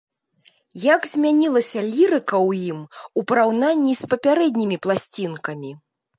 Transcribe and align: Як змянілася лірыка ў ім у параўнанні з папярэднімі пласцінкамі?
Як 0.85 1.01
змянілася 1.09 1.79
лірыка 1.91 2.35
ў 2.47 2.73
ім 2.73 2.79
у 3.23 3.25
параўнанні 3.33 3.93
з 4.01 4.11
папярэднімі 4.17 4.77
пласцінкамі? 4.89 5.71